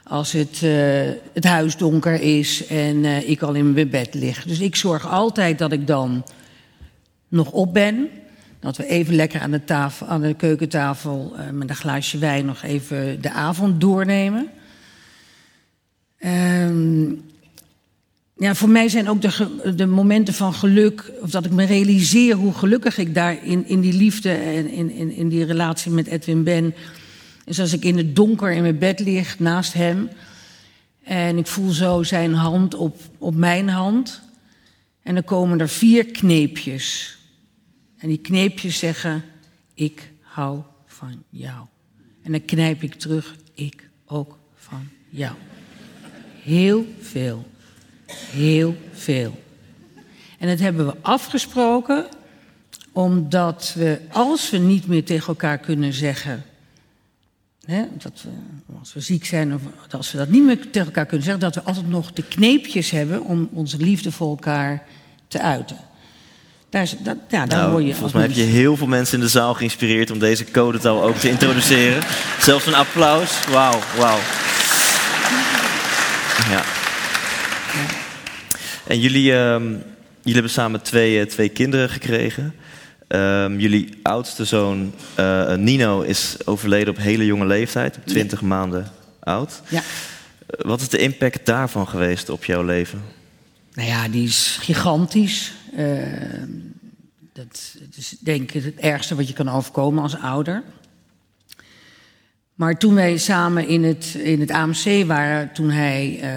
[0.08, 4.44] als het, eh, het huis donker is en eh, ik al in mijn bed lig.
[4.44, 6.24] Dus ik zorg altijd dat ik dan
[7.28, 8.08] nog op ben.
[8.60, 12.46] Dat we even lekker aan de, tafel, aan de keukentafel eh, met een glaasje wijn
[12.46, 14.48] nog even de avond doornemen.
[16.18, 17.04] Ehm,
[18.36, 22.34] ja, voor mij zijn ook de, de momenten van geluk, of dat ik me realiseer
[22.34, 26.06] hoe gelukkig ik daar in, in die liefde en in, in, in die relatie met
[26.06, 26.74] Edwin ben.
[27.46, 30.08] Is als ik in het donker in mijn bed lig naast hem
[31.02, 34.20] en ik voel zo zijn hand op, op mijn hand.
[35.02, 37.18] En dan komen er vier kneepjes.
[37.98, 39.24] En die kneepjes zeggen:
[39.74, 41.66] Ik hou van jou.
[42.22, 45.34] En dan knijp ik terug: Ik ook van jou.
[46.42, 47.46] Heel veel.
[48.30, 49.42] Heel veel.
[50.38, 52.06] En dat hebben we afgesproken
[52.92, 56.44] omdat we, als we niet meer tegen elkaar kunnen zeggen.
[57.66, 58.28] Dat we,
[58.78, 61.54] als we ziek zijn of als we dat niet meer tegen elkaar kunnen zeggen, dat
[61.54, 64.82] we altijd nog de kneepjes hebben om onze liefde voor elkaar
[65.28, 65.76] te uiten.
[66.68, 69.18] Daar, is, dat, ja, daar Nou, hoor je volgens mij heb je heel veel mensen
[69.18, 72.02] in de zaal geïnspireerd om deze codetaal ook te introduceren.
[72.40, 73.44] Zelfs een applaus.
[73.50, 74.18] Wauw, wauw.
[76.50, 76.62] Ja.
[78.86, 82.54] En jullie, ehm, jullie hebben samen twee, eh, twee kinderen gekregen.
[83.06, 88.90] Ehm, jullie oudste zoon eh, Nino is overleden op hele jonge leeftijd, op 20 maanden
[89.20, 89.62] oud.
[89.68, 89.82] Ja.
[90.46, 93.02] Eh, Wat is de impact daarvan geweest op jouw leven?
[93.74, 95.52] Nou ja, die is gigantisch.
[95.76, 95.86] Eh,
[97.32, 100.62] dat is denk ik het ergste wat je kan overkomen als ouder.
[102.54, 106.30] Maar toen wij samen in het, in het AMC waren, toen hij eh,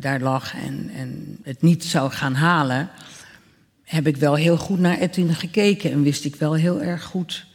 [0.00, 2.90] daar lag en, en het niet zou gaan halen,
[3.84, 7.46] heb ik wel heel goed naar Edwin gekeken en wist ik wel heel erg goed.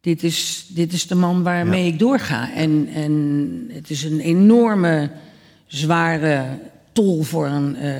[0.00, 2.52] Dit is, dit is de man waarmee ik doorga.
[2.54, 5.10] En, en het is een enorme,
[5.66, 6.58] zware
[6.92, 7.92] tol voor een eh,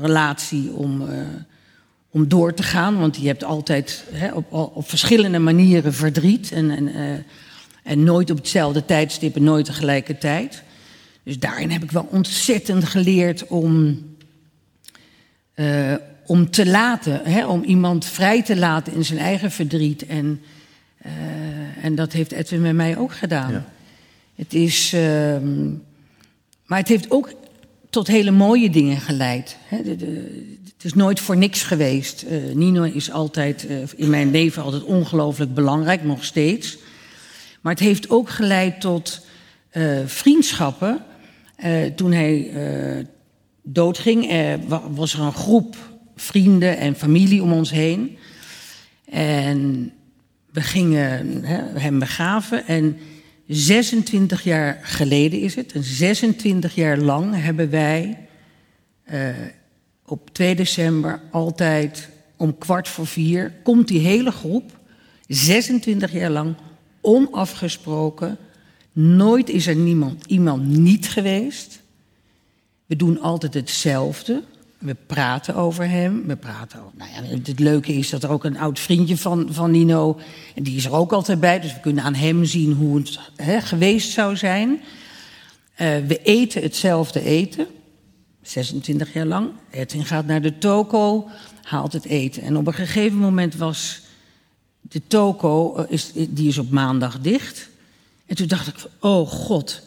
[0.00, 1.18] relatie om, eh,
[2.10, 2.98] om door te gaan.
[2.98, 6.52] Want je hebt altijd hè, op, op verschillende manieren verdriet.
[6.52, 7.18] En, en, eh,
[7.82, 10.62] en nooit op hetzelfde tijdstip en nooit tegelijkertijd.
[11.22, 13.98] Dus daarin heb ik wel ontzettend geleerd om,
[15.62, 15.94] eh,
[16.26, 17.20] om te laten.
[17.24, 20.06] Hè, om iemand vrij te laten in zijn eigen verdriet.
[20.06, 20.40] En,
[20.98, 21.12] eh,
[21.82, 23.52] en dat heeft Edwin met mij ook gedaan.
[23.52, 23.64] Ja.
[24.34, 25.68] Het is, ehm,
[26.66, 27.32] maar het heeft ook
[27.90, 29.56] tot hele mooie dingen geleid.
[29.64, 32.22] Hè, de- de- het is nooit voor niks geweest.
[32.22, 36.78] Eh, Nino is altijd in mijn leven altijd ongelooflijk belangrijk, nog steeds.
[37.60, 39.26] Maar het heeft ook geleid tot
[40.06, 41.04] vriendschappen.
[41.94, 42.50] Toen hij
[43.62, 45.76] doodging, eh, wa- was er een groep
[46.16, 48.16] vrienden en familie om ons heen.
[49.10, 49.92] En
[50.52, 51.44] we gingen
[51.80, 52.66] hem begraven.
[52.66, 52.96] En
[53.46, 55.72] 26 jaar geleden is het.
[55.72, 58.18] En 26 jaar lang hebben wij
[59.04, 59.28] eh,
[60.06, 63.52] op 2 december altijd om kwart voor vier...
[63.62, 64.78] komt die hele groep,
[65.28, 66.54] 26 jaar lang,
[67.00, 68.36] onafgesproken.
[68.92, 71.81] Nooit is er niemand, iemand niet geweest.
[72.92, 74.42] We doen altijd hetzelfde.
[74.78, 76.26] We praten over hem.
[76.26, 79.48] We praten over, nou ja, het leuke is dat er ook een oud vriendje van,
[79.50, 80.18] van Nino...
[80.54, 83.02] en die is er ook altijd bij, dus we kunnen aan hem zien hoe
[83.36, 84.80] het geweest zou zijn.
[85.74, 87.66] Eh, we eten hetzelfde eten,
[88.42, 89.50] 26 jaar lang.
[89.70, 91.28] Edwin gaat naar de toko,
[91.62, 92.42] haalt het eten.
[92.42, 94.00] En op een gegeven moment was
[94.80, 97.68] de toko eh, is, die is op maandag dicht.
[98.26, 99.82] En toen dacht ik, oh god,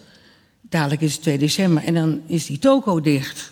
[0.70, 3.52] dadelijk is het 2 december en dan is die toko dicht.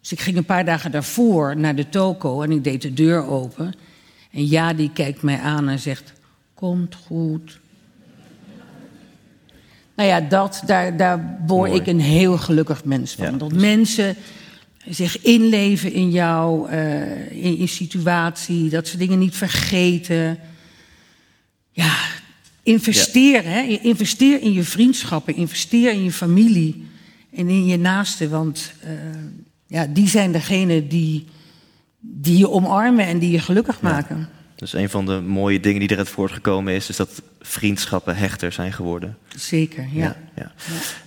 [0.00, 3.26] Dus ik ging een paar dagen daarvoor naar de toko en ik deed de deur
[3.26, 3.74] open.
[4.30, 6.12] En ja, die kijkt mij aan en zegt,
[6.54, 7.60] komt goed.
[9.94, 13.38] Nou ja, dat, daar, daar word ik een heel gelukkig mens van.
[13.38, 14.16] Dat mensen
[14.88, 20.38] zich inleven in jou, uh, in je situatie, dat ze dingen niet vergeten.
[21.70, 21.96] Ja,
[22.68, 23.50] investeer, ja.
[23.50, 23.78] hè?
[23.82, 26.86] investeer in je vriendschappen, investeer in je familie
[27.32, 28.90] en in je naasten, want uh,
[29.66, 31.26] ja, die zijn degene die,
[32.00, 34.28] die je omarmen en die je gelukkig maken.
[34.56, 38.72] Dus een van de mooie dingen die eruit voortgekomen is, is dat vriendschappen hechter zijn
[38.72, 39.16] geworden.
[39.36, 40.04] Zeker, ja.
[40.04, 40.52] ja, ja.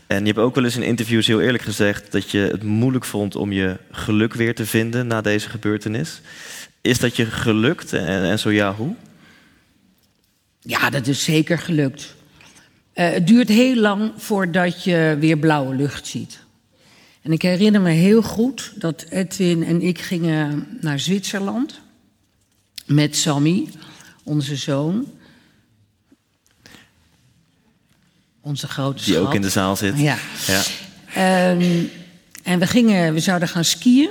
[0.07, 3.05] En je hebt ook wel eens in interviews heel eerlijk gezegd dat je het moeilijk
[3.05, 6.21] vond om je geluk weer te vinden na deze gebeurtenis.
[6.81, 8.95] Is dat je gelukt en, en zo ja, hoe?
[10.61, 12.15] Ja, dat is zeker gelukt.
[12.95, 16.39] Uh, het duurt heel lang voordat je weer blauwe lucht ziet.
[17.21, 21.79] En ik herinner me heel goed dat Edwin en ik gingen naar Zwitserland
[22.85, 23.67] met Sammy,
[24.23, 25.11] onze zoon.
[28.41, 29.99] Onze grote Die ook in de zaal zit.
[29.99, 30.17] Ja.
[30.47, 31.51] ja.
[31.51, 31.89] Um,
[32.43, 34.09] en we, gingen, we zouden gaan skiën.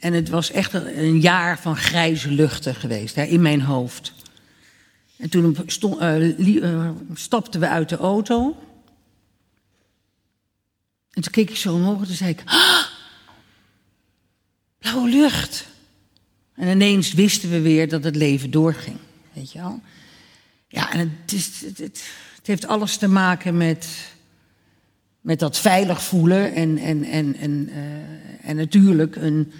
[0.00, 4.12] En het was echt een jaar van grijze luchten geweest hè, in mijn hoofd.
[5.16, 5.56] En toen
[6.00, 8.56] uh, uh, stapten we uit de auto.
[11.10, 12.42] En toen keek ik zo omhoog en toen zei ik...
[12.44, 12.84] Ah,
[14.78, 15.66] blauwe lucht.
[16.54, 18.96] En ineens wisten we weer dat het leven doorging.
[19.32, 19.80] Weet je wel?
[20.68, 22.02] Ja, en het, is, het, het,
[22.42, 23.88] heeft alles te maken met,
[25.20, 26.54] met dat veilig voelen.
[26.54, 29.52] En, en, en, en, uh, en natuurlijk een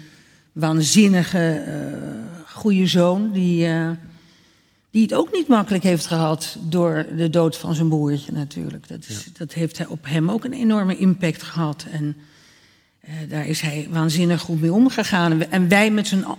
[0.51, 3.31] waanzinnige, uh, goede zoon.
[3.31, 3.67] Die,
[4.91, 8.87] die het ook niet makkelijk heeft gehad door de dood van zijn broertje natuurlijk.
[8.87, 9.31] Dat, is, ja.
[9.37, 11.85] dat heeft op hem ook een enorme impact gehad.
[11.91, 12.15] En
[13.05, 15.41] uh, daar is hij waanzinnig goed mee omgegaan.
[15.41, 15.91] En wij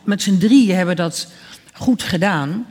[0.05, 1.29] met z'n, drieën hebben dat
[1.73, 2.67] goed gedaan.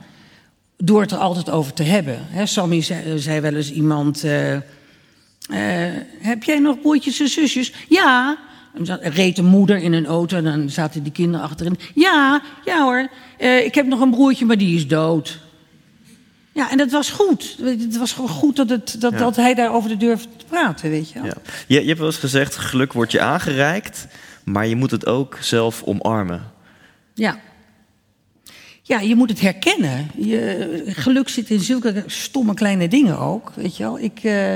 [0.76, 2.18] Door het er altijd over te hebben.
[2.20, 4.24] He, Sammy zei, zei, wel eens iemand...
[4.24, 4.60] Uh, uh,
[6.18, 7.72] heb jij nog broertjes en zusjes?
[7.88, 8.38] Ja.
[8.86, 11.78] Er reed een moeder in een auto en dan zaten die kinderen achterin.
[11.94, 13.10] Ja, ja hoor.
[13.64, 15.40] ik heb nog een broertje, maar die is dood.
[16.58, 17.56] Ja, en dat was goed.
[17.62, 19.18] Het was gewoon goed dat, het, dat, ja.
[19.18, 21.24] dat hij daarover de durfde te praten, weet je wel.
[21.24, 21.34] Ja.
[21.66, 24.06] Je, je hebt wel eens gezegd, geluk wordt je aangereikt,
[24.44, 26.52] maar je moet het ook zelf omarmen.
[27.14, 27.40] Ja.
[28.82, 30.10] Ja, je moet het herkennen.
[30.16, 33.98] Je, geluk zit in zulke stomme kleine dingen ook, weet je wel.
[33.98, 34.22] Ik...
[34.22, 34.54] Uh,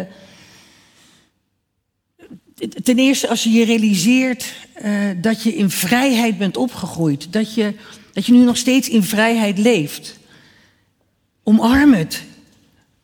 [2.83, 7.75] ten eerste, als je je realiseert uh, dat je in vrijheid bent opgegroeid, dat je,
[8.13, 10.21] dat je nu nog steeds in vrijheid leeft.
[11.43, 12.23] Omarm het.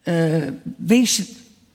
[0.05, 0.45] Uh,
[0.77, 1.23] wees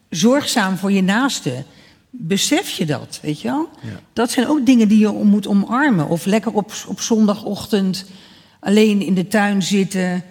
[0.09, 1.63] zorgzaam voor je naaste.
[2.09, 3.69] Besef je dat, weet je wel?
[3.81, 3.99] Ja.
[4.13, 6.09] Dat zijn ook dingen die je moet omarmen.
[6.09, 8.05] Of lekker op, op zondagochtend
[8.59, 10.23] alleen in de tuin zitten...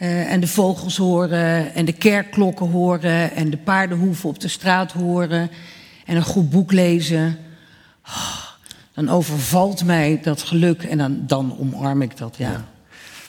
[0.00, 3.32] Uh, en de vogels horen en de kerkklokken horen...
[3.32, 5.50] en de paardenhoeven op de straat horen...
[6.04, 7.38] en een goed boek lezen.
[8.06, 8.42] Oh,
[8.94, 12.50] dan overvalt mij dat geluk en dan, dan omarm ik dat, ja.
[12.50, 12.64] ja.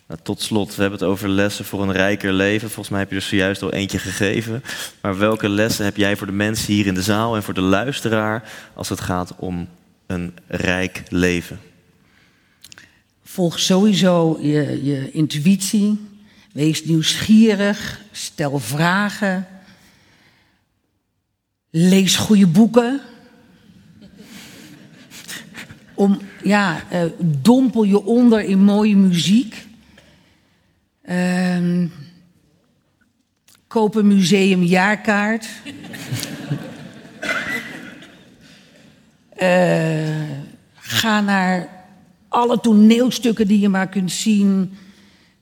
[0.07, 2.67] Nou, tot slot, we hebben het over lessen voor een rijker leven.
[2.69, 4.63] Volgens mij heb je er zojuist al eentje gegeven.
[5.01, 7.61] Maar welke lessen heb jij voor de mensen hier in de zaal en voor de
[7.61, 9.67] luisteraar als het gaat om
[10.07, 11.59] een rijk leven?
[13.23, 15.99] Volg sowieso je, je intuïtie.
[16.53, 18.01] Wees nieuwsgierig.
[18.11, 19.47] Stel vragen.
[21.69, 23.01] Lees goede boeken.
[25.93, 27.03] Om, ja, uh,
[27.41, 29.64] dompel je onder in mooie muziek.
[31.09, 31.91] Um,
[33.67, 35.47] koop een museumjaarkaart.
[39.41, 40.21] uh,
[40.73, 41.69] ga naar
[42.27, 44.77] alle toneelstukken die je maar kunt zien.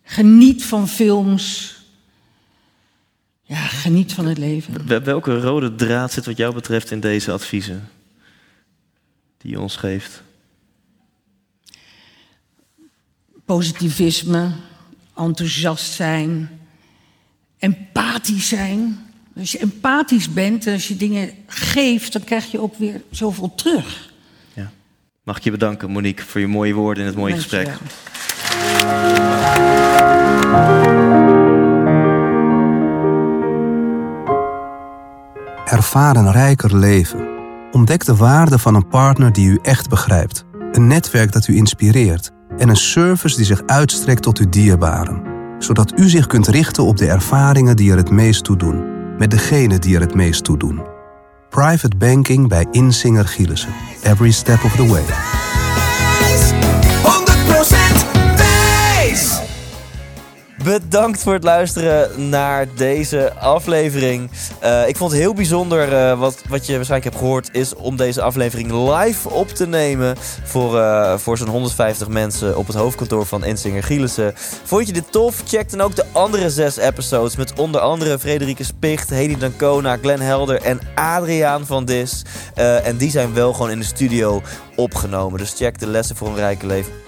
[0.04, 1.76] Geniet van films.
[3.42, 5.04] Ja, geniet van het leven.
[5.04, 7.90] Welke rode draad zit wat jou betreft in deze adviezen
[9.38, 10.24] die je ons geeft?
[13.46, 14.52] Positivisme,
[15.16, 16.50] enthousiast zijn,
[17.60, 19.00] empathisch zijn.
[19.38, 23.56] Als je empathisch bent en als je dingen geeft, dan krijg je ook weer zoveel
[23.56, 24.14] terug.
[24.54, 24.72] Ja.
[25.24, 27.70] Mag ik je bedanken, Monique, voor je mooie woorden en het mooie gesprek.
[35.66, 37.28] Ervaar een rijker leven.
[37.72, 40.46] Ontdek de waarde van een partner die u echt begrijpt.
[40.72, 42.32] Een netwerk dat u inspireert.
[42.58, 45.32] En een service die zich uitstrekt tot uw dierbaren.
[45.64, 48.84] zodat u zich kunt richten op de ervaringen die er het meest toe doen,
[49.18, 50.82] met degene die er het meest toe doen.
[51.50, 53.74] Private banking bij Insinger Gielissen.
[54.04, 55.04] Every step of the way.
[55.04, 55.08] 100%
[57.48, 58.13] wijs!
[60.64, 64.30] Bedankt voor het luisteren naar deze aflevering.
[64.60, 67.96] Eh, ik vond het heel bijzonder, eh, wat, wat je waarschijnlijk hebt gehoord, is om
[67.96, 73.26] deze aflevering live op te nemen voor, eh, voor zo'n 150 mensen op het hoofdkantoor
[73.26, 74.34] van Insinger Gielissen.
[74.64, 75.42] Vond je dit tof?
[75.46, 80.22] Check dan ook de andere zes episodes met onder andere Frederike Spicht, Hedy Dancona, Glenn
[80.22, 82.22] Helder en Adriaan van Dis.
[82.84, 84.42] en die zijn wel gewoon in de studio
[84.76, 85.40] opgenomen.
[85.40, 87.03] Dus check de Lessen voor een Rijke Leven